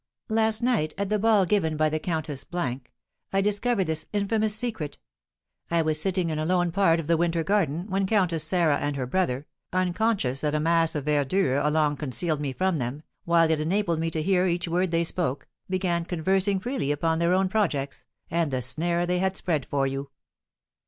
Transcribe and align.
"Last 0.29 0.63
night, 0.63 0.95
at 0.97 1.09
the 1.09 1.19
ball 1.19 1.45
given 1.45 1.77
by 1.77 1.87
the 1.87 1.99
Countess 1.99 2.43
C, 2.51 2.81
I 3.31 3.39
discovered 3.41 3.83
this 3.83 4.07
infamous 4.11 4.55
secret. 4.55 4.97
I 5.69 5.83
was 5.83 6.01
sitting 6.01 6.31
in 6.31 6.39
a 6.39 6.43
lone 6.45 6.71
part 6.71 6.99
of 6.99 7.05
the 7.05 7.17
'Winter 7.17 7.43
Garden,' 7.43 7.85
when 7.85 8.07
Countess 8.07 8.43
Sarah 8.43 8.79
and 8.79 8.95
her 8.95 9.05
brother, 9.05 9.45
unconscious 9.71 10.41
that 10.41 10.55
a 10.55 10.59
mass 10.59 10.95
of 10.95 11.05
verdure 11.05 11.63
alone 11.63 11.97
concealed 11.97 12.41
me 12.41 12.51
from 12.51 12.79
them, 12.79 13.03
while 13.25 13.51
it 13.51 13.61
enabled 13.61 13.99
me 13.99 14.09
to 14.09 14.23
hear 14.23 14.47
each 14.47 14.67
word 14.67 14.89
they 14.89 15.03
spoke, 15.03 15.47
began 15.69 16.03
conversing 16.05 16.59
freely 16.59 16.91
upon 16.91 17.19
their 17.19 17.35
own 17.35 17.47
projects, 17.47 18.03
and 18.31 18.49
the 18.49 18.63
snare 18.63 19.05
they 19.05 19.19
had 19.19 19.37
spread 19.37 19.67
for 19.67 19.85
you. 19.85 20.09